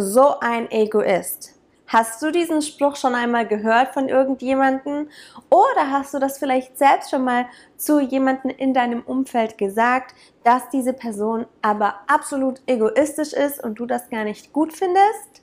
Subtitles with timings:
[0.00, 1.54] So ein Egoist.
[1.86, 5.08] Hast du diesen Spruch schon einmal gehört von irgendjemandem?
[5.48, 7.46] Oder hast du das vielleicht selbst schon mal
[7.78, 13.86] zu jemandem in deinem Umfeld gesagt, dass diese Person aber absolut egoistisch ist und du
[13.86, 15.42] das gar nicht gut findest?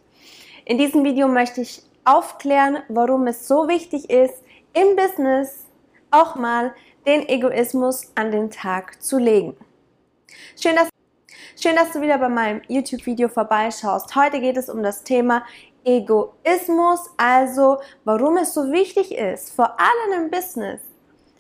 [0.65, 4.43] In diesem Video möchte ich aufklären, warum es so wichtig ist,
[4.73, 5.65] im Business
[6.11, 6.75] auch mal
[7.07, 9.57] den Egoismus an den Tag zu legen.
[10.55, 10.94] Schön, dass
[11.53, 14.15] Schön, dass du wieder bei meinem YouTube-Video vorbeischaust.
[14.15, 15.45] Heute geht es um das Thema
[15.85, 20.81] Egoismus, also warum es so wichtig ist, vor allem im Business,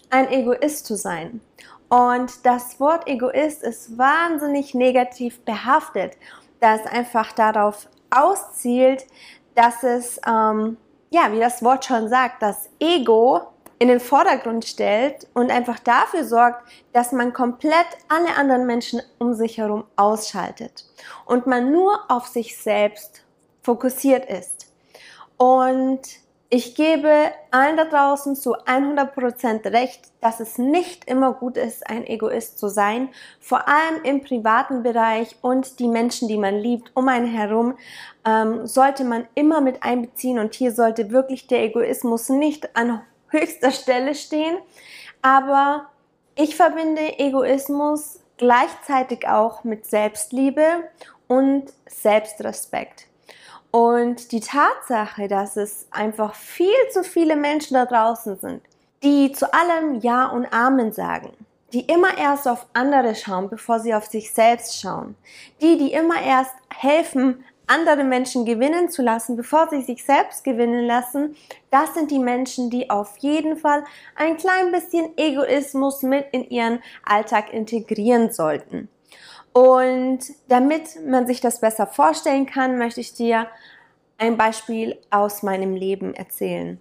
[0.09, 1.41] ein Egoist zu sein.
[1.89, 6.13] Und das Wort Egoist ist wahnsinnig negativ behaftet,
[6.59, 9.05] da es einfach darauf auszielt,
[9.55, 10.77] dass es, ähm,
[11.09, 13.41] ja, wie das Wort schon sagt, das Ego
[13.79, 19.33] in den Vordergrund stellt und einfach dafür sorgt, dass man komplett alle anderen Menschen um
[19.33, 20.85] sich herum ausschaltet
[21.25, 23.23] und man nur auf sich selbst
[23.61, 24.67] fokussiert ist.
[25.37, 26.01] Und
[26.49, 32.05] ich gebe allen da draußen zu 100% recht, dass es nicht immer gut ist, ein
[32.05, 37.09] Egoist zu sein, vor allem im privaten Bereich und die Menschen, die man liebt, um
[37.09, 37.75] einen herum,
[38.25, 43.71] ähm, sollte man immer mit einbeziehen und hier sollte wirklich der Egoismus nicht an höchster
[43.71, 44.57] Stelle stehen.
[45.21, 45.87] Aber
[46.35, 50.65] ich verbinde Egoismus gleichzeitig auch mit Selbstliebe
[51.27, 53.07] und Selbstrespekt.
[53.71, 58.61] Und die Tatsache, dass es einfach viel zu viele Menschen da draußen sind,
[59.03, 61.31] die zu allem Ja und Amen sagen,
[61.73, 65.15] die immer erst auf andere schauen, bevor sie auf sich selbst schauen,
[65.61, 70.85] die, die immer erst helfen, andere Menschen gewinnen zu lassen, bevor sie sich selbst gewinnen
[70.85, 71.35] lassen,
[71.71, 73.83] das sind die Menschen, die auf jeden Fall
[74.15, 78.89] ein klein bisschen Egoismus mit in ihren Alltag integrieren sollten.
[79.53, 83.47] Und damit man sich das besser vorstellen kann, möchte ich dir
[84.17, 86.79] ein Beispiel aus meinem Leben erzählen.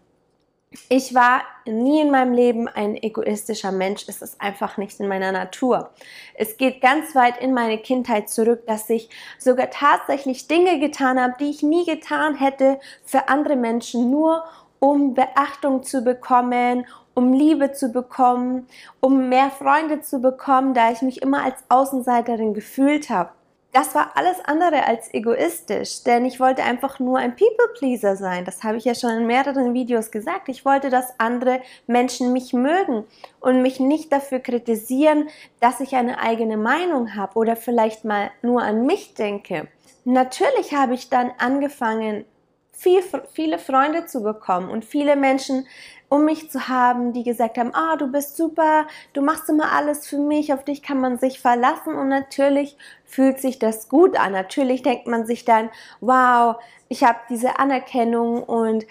[0.89, 4.05] Ich war nie in meinem Leben ein egoistischer Mensch.
[4.09, 5.91] Es ist einfach nicht in meiner Natur.
[6.35, 9.09] Es geht ganz weit in meine Kindheit zurück, dass ich
[9.39, 14.45] sogar tatsächlich Dinge getan habe, die ich nie getan hätte für andere Menschen, nur
[14.81, 18.67] um Beachtung zu bekommen, um Liebe zu bekommen,
[19.01, 23.31] um mehr Freunde zu bekommen, da ich mich immer als Außenseiterin gefühlt habe.
[23.75, 28.45] Das war alles andere als egoistisch, denn ich wollte einfach nur ein People-Pleaser sein.
[28.45, 30.49] Das habe ich ja schon in mehreren Videos gesagt.
[30.49, 33.05] Ich wollte, dass andere Menschen mich mögen
[33.41, 38.63] und mich nicht dafür kritisieren, dass ich eine eigene Meinung habe oder vielleicht mal nur
[38.63, 39.67] an mich denke.
[40.05, 42.27] Natürlich habe ich dann angefangen,
[42.75, 43.03] viel,
[43.33, 45.67] viele Freunde zu bekommen und viele Menschen
[46.09, 50.07] um mich zu haben, die gesagt haben, ah, du bist super, du machst immer alles
[50.07, 54.33] für mich, auf dich kann man sich verlassen und natürlich fühlt sich das gut an.
[54.33, 55.71] Natürlich denkt man sich dann,
[56.01, 56.57] wow,
[56.89, 58.87] ich habe diese Anerkennung und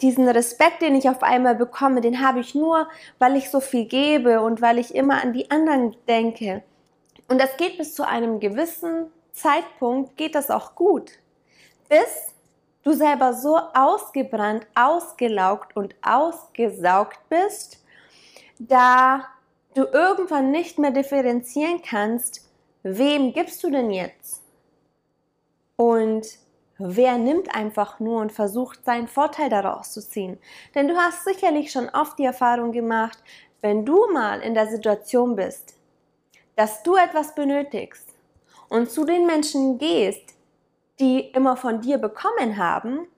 [0.00, 2.88] diesen Respekt, den ich auf einmal bekomme, den habe ich nur,
[3.18, 6.62] weil ich so viel gebe und weil ich immer an die anderen denke.
[7.28, 11.12] Und das geht bis zu einem gewissen Zeitpunkt, geht das auch gut.
[11.88, 12.31] Bis
[12.82, 17.82] du selber so ausgebrannt, ausgelaugt und ausgesaugt bist,
[18.58, 19.26] da
[19.74, 22.48] du irgendwann nicht mehr differenzieren kannst,
[22.82, 24.42] wem gibst du denn jetzt?
[25.76, 26.26] Und
[26.78, 30.38] wer nimmt einfach nur und versucht seinen Vorteil daraus zu ziehen?
[30.74, 33.18] Denn du hast sicherlich schon oft die Erfahrung gemacht,
[33.60, 35.74] wenn du mal in der Situation bist,
[36.56, 38.08] dass du etwas benötigst
[38.68, 40.34] und zu den Menschen gehst,
[41.02, 43.08] die immer von dir bekommen haben,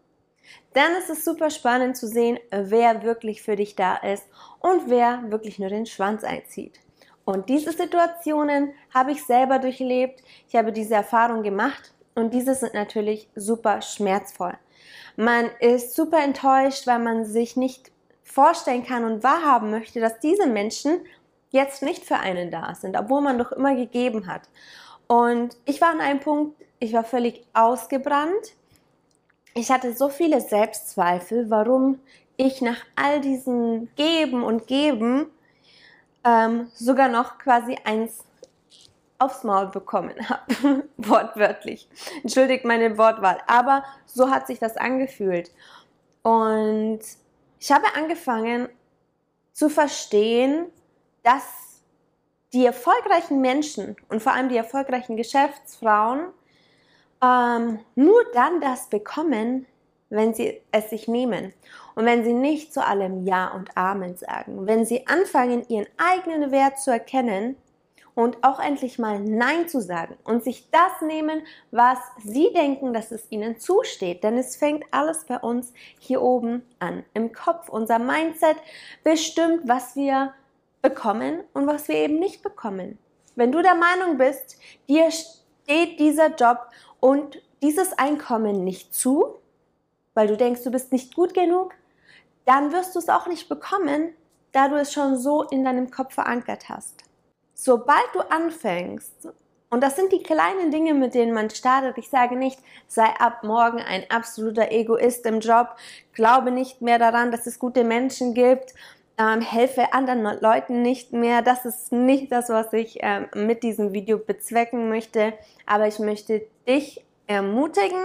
[0.72, 4.24] dann ist es super spannend zu sehen, wer wirklich für dich da ist
[4.60, 6.80] und wer wirklich nur den Schwanz einzieht.
[7.26, 10.22] Und diese Situationen habe ich selber durchlebt.
[10.48, 14.54] Ich habe diese Erfahrung gemacht und diese sind natürlich super schmerzvoll.
[15.16, 17.92] Man ist super enttäuscht, weil man sich nicht
[18.22, 21.00] vorstellen kann und wahrhaben möchte, dass diese Menschen
[21.50, 24.48] jetzt nicht für einen da sind, obwohl man doch immer gegeben hat.
[25.06, 28.54] Und ich war an einem Punkt, ich war völlig ausgebrannt.
[29.54, 32.00] Ich hatte so viele Selbstzweifel, warum
[32.36, 35.26] ich nach all diesen Geben und Geben
[36.24, 38.24] ähm, sogar noch quasi eins
[39.18, 40.84] aufs Maul bekommen habe.
[40.96, 41.88] Wortwörtlich.
[42.22, 43.38] Entschuldigt meine Wortwahl.
[43.46, 45.50] Aber so hat sich das angefühlt.
[46.22, 47.00] Und
[47.60, 48.68] ich habe angefangen
[49.52, 50.66] zu verstehen,
[51.22, 51.44] dass
[52.52, 56.26] die erfolgreichen Menschen und vor allem die erfolgreichen Geschäftsfrauen
[57.24, 59.66] ähm, nur dann das bekommen,
[60.10, 61.52] wenn sie es sich nehmen
[61.94, 66.50] und wenn sie nicht zu allem Ja und Amen sagen, wenn sie anfangen, ihren eigenen
[66.50, 67.56] Wert zu erkennen
[68.14, 73.10] und auch endlich mal Nein zu sagen und sich das nehmen, was sie denken, dass
[73.10, 74.22] es ihnen zusteht.
[74.22, 77.68] Denn es fängt alles bei uns hier oben an, im Kopf.
[77.68, 78.56] Unser Mindset
[79.02, 80.32] bestimmt, was wir
[80.80, 82.98] bekommen und was wir eben nicht bekommen.
[83.34, 86.68] Wenn du der Meinung bist, dir steht dieser Job
[87.04, 89.34] und dieses Einkommen nicht zu,
[90.14, 91.74] weil du denkst, du bist nicht gut genug,
[92.46, 94.14] dann wirst du es auch nicht bekommen,
[94.52, 97.04] da du es schon so in deinem Kopf verankert hast.
[97.52, 99.28] Sobald du anfängst,
[99.68, 101.98] und das sind die kleinen Dinge, mit denen man startet.
[101.98, 105.76] Ich sage nicht, sei ab morgen ein absoluter Egoist im Job,
[106.14, 108.72] glaube nicht mehr daran, dass es gute Menschen gibt,
[109.18, 111.42] ähm, helfe anderen Leuten nicht mehr.
[111.42, 115.34] Das ist nicht das, was ich ähm, mit diesem Video bezwecken möchte.
[115.66, 118.02] Aber ich möchte dich ermutigen,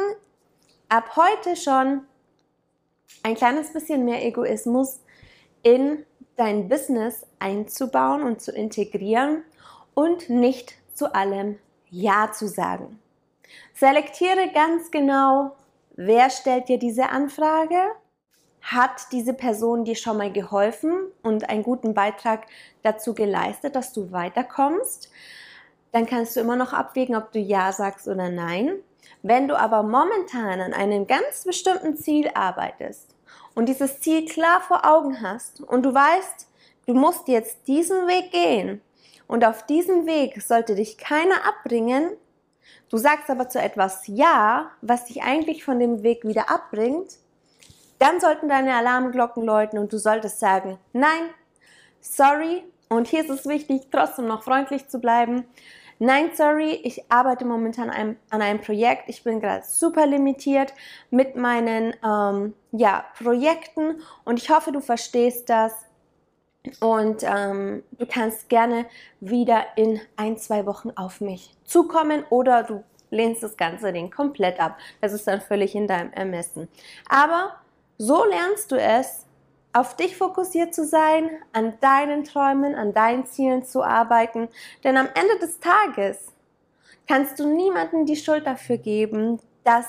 [0.88, 2.01] ab heute schon
[3.23, 5.01] ein kleines bisschen mehr Egoismus
[5.63, 9.44] in dein Business einzubauen und zu integrieren
[9.94, 11.57] und nicht zu allem
[11.89, 13.00] Ja zu sagen.
[13.73, 15.56] Selektiere ganz genau,
[15.95, 17.77] wer stellt dir diese Anfrage?
[18.71, 22.45] Hat diese Person dir schon mal geholfen und einen guten Beitrag
[22.83, 25.10] dazu geleistet, dass du weiterkommst?
[25.92, 28.75] Dann kannst du immer noch abwägen, ob du Ja sagst oder Nein.
[29.24, 33.16] Wenn du aber momentan an einem ganz bestimmten Ziel arbeitest
[33.56, 36.48] und dieses Ziel klar vor Augen hast und du weißt,
[36.86, 38.81] du musst jetzt diesen Weg gehen
[39.27, 42.12] und auf diesem Weg sollte dich keiner abbringen,
[42.89, 47.18] du sagst aber zu etwas Ja, was dich eigentlich von dem Weg wieder abbringt,
[47.99, 51.29] dann sollten deine Alarmglocken läuten und du solltest sagen, nein,
[52.01, 55.45] sorry, und hier ist es wichtig, trotzdem noch freundlich zu bleiben.
[55.99, 59.03] Nein, sorry, ich arbeite momentan an einem, Projekt.
[59.07, 60.73] Ich bin gerade super limitiert
[61.11, 65.73] mit meinen ähm, ja, Projekten und ich hoffe, du verstehst das.
[66.79, 68.85] Und ähm, du kannst gerne
[69.19, 74.59] wieder in ein, zwei Wochen auf mich zukommen oder du lehnst das ganze Ding komplett
[74.59, 74.77] ab.
[75.01, 76.67] Das ist dann völlig in deinem Ermessen.
[77.07, 77.55] Aber
[77.99, 79.25] so lernst du es,
[79.73, 84.47] auf dich fokussiert zu sein, an deinen Träumen, an deinen Zielen zu arbeiten.
[84.83, 86.33] Denn am Ende des Tages
[87.07, 89.85] kannst du niemandem die Schuld dafür geben, dass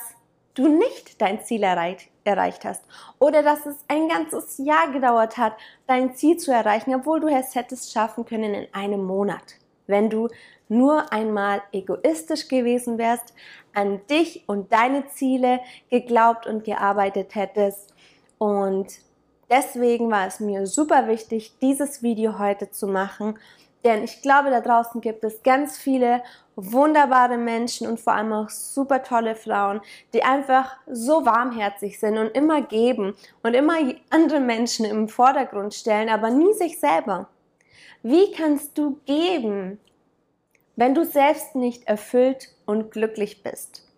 [0.55, 2.85] du nicht dein Ziel erreicht, erreicht hast
[3.19, 5.55] oder dass es ein ganzes Jahr gedauert hat,
[5.87, 9.55] dein Ziel zu erreichen, obwohl du es hättest schaffen können in einem Monat.
[9.87, 10.29] Wenn du
[10.69, 13.35] nur einmal egoistisch gewesen wärst,
[13.73, 17.95] an dich und deine Ziele geglaubt und gearbeitet hättest
[18.41, 18.89] und
[19.51, 23.37] Deswegen war es mir super wichtig, dieses Video heute zu machen,
[23.83, 26.23] denn ich glaube, da draußen gibt es ganz viele
[26.55, 29.81] wunderbare Menschen und vor allem auch super tolle Frauen,
[30.15, 33.75] die einfach so warmherzig sind und immer geben und immer
[34.11, 37.29] andere Menschen im Vordergrund stellen, aber nie sich selber.
[38.05, 39.81] Wie kannst du geben,
[40.77, 43.89] wenn du selbst nicht erfüllt und glücklich bist?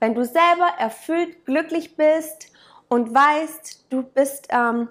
[0.00, 2.51] Wenn du selber erfüllt, glücklich bist
[2.92, 4.88] und weißt, du bist ähm,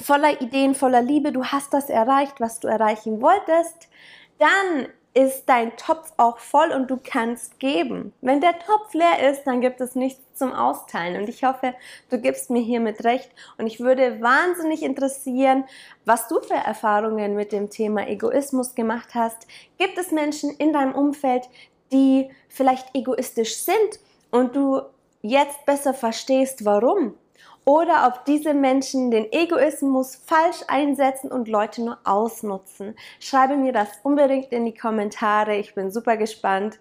[0.00, 3.90] voller Ideen, voller Liebe, du hast das erreicht, was du erreichen wolltest,
[4.38, 8.14] dann ist dein Topf auch voll und du kannst geben.
[8.22, 11.20] Wenn der Topf leer ist, dann gibt es nichts zum Austeilen.
[11.20, 11.74] Und ich hoffe,
[12.08, 13.30] du gibst mir hiermit recht.
[13.58, 15.64] Und ich würde wahnsinnig interessieren,
[16.06, 19.46] was du für Erfahrungen mit dem Thema Egoismus gemacht hast.
[19.76, 21.50] Gibt es Menschen in deinem Umfeld,
[21.92, 24.80] die vielleicht egoistisch sind und du
[25.22, 27.14] jetzt besser verstehst, warum.
[27.64, 32.96] Oder ob diese Menschen den Egoismus falsch einsetzen und Leute nur ausnutzen.
[33.20, 35.56] Schreibe mir das unbedingt in die Kommentare.
[35.56, 36.78] Ich bin super gespannt.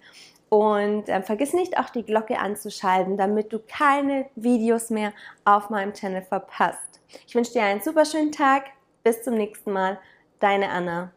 [0.50, 5.12] Und äh, vergiss nicht auch die Glocke anzuschalten, damit du keine Videos mehr
[5.44, 7.02] auf meinem Channel verpasst.
[7.28, 8.64] Ich wünsche dir einen super schönen Tag.
[9.04, 10.00] Bis zum nächsten Mal.
[10.40, 11.17] Deine Anna.